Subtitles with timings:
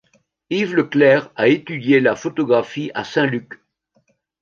[0.49, 3.61] Yves Leclercq a étudié la photographie à Saint-Luc.